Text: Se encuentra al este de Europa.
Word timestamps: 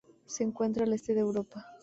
Se 0.25 0.43
encuentra 0.43 0.83
al 0.85 0.93
este 0.93 1.13
de 1.13 1.19
Europa. 1.19 1.63